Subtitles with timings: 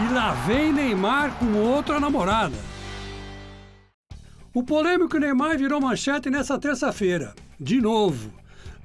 [0.00, 2.54] E lá vem Neymar com outra namorada.
[4.54, 8.30] O polêmico Neymar virou manchete nessa terça-feira, de novo.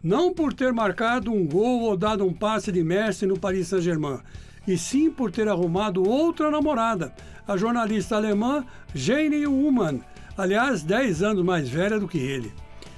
[0.03, 4.21] Não por ter marcado um gol ou dado um passe de Messi no Paris Saint-Germain,
[4.67, 7.13] e sim por ter arrumado outra namorada,
[7.47, 10.01] a jornalista alemã Jane Ullmann,
[10.35, 12.51] aliás, 10 anos mais velha do que ele.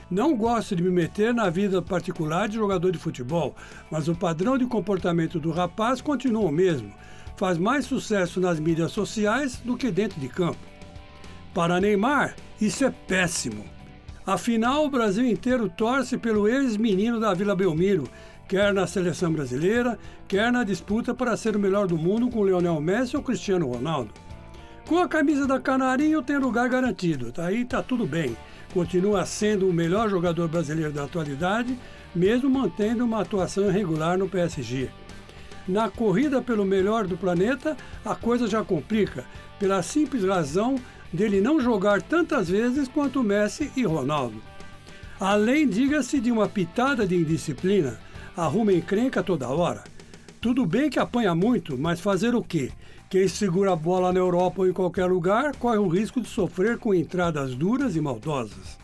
[0.09, 3.55] Não gosto de me meter na vida particular de jogador de futebol,
[3.91, 6.93] mas o padrão de comportamento do rapaz continua o mesmo.
[7.37, 10.57] Faz mais sucesso nas mídias sociais do que dentro de campo.
[11.53, 13.65] Para Neymar, isso é péssimo.
[14.25, 18.05] Afinal, o Brasil inteiro torce pelo ex-menino da Vila Belmiro,
[18.47, 22.81] quer na seleção brasileira, quer na disputa para ser o melhor do mundo com Lionel
[22.81, 24.11] Messi ou Cristiano Ronaldo.
[24.87, 28.37] Com a camisa da Canarinho tem lugar garantido, tá aí tá tudo bem.
[28.73, 31.77] Continua sendo o melhor jogador brasileiro da atualidade,
[32.13, 34.89] mesmo mantendo uma atuação regular no PSG.
[35.67, 39.25] Na corrida pelo melhor do planeta, a coisa já complica,
[39.59, 40.75] pela simples razão
[41.11, 44.41] dele não jogar tantas vezes quanto Messi e Ronaldo.
[45.19, 47.99] Além, diga-se, de uma pitada de indisciplina,
[48.35, 49.83] arruma encrenca toda hora.
[50.41, 52.71] Tudo bem que apanha muito, mas fazer o quê?
[53.09, 56.77] Quem segura a bola na Europa ou em qualquer lugar corre o risco de sofrer
[56.77, 58.77] com entradas duras e maldosas.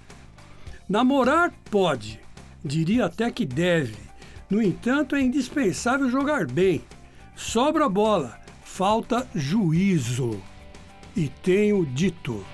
[0.88, 2.20] Namorar pode,
[2.64, 4.11] diria até que deve.
[4.52, 6.82] No entanto, é indispensável jogar bem.
[7.38, 10.42] Sobra bola, falta juízo.
[11.16, 12.46] E tenho dito.